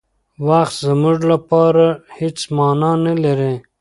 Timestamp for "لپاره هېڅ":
1.31-2.37